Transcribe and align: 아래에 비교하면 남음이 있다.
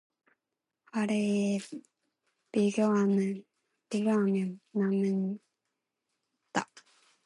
아래에 0.93 1.59
비교하면 2.51 3.45
남음이 4.71 5.37
있다. 6.49 6.65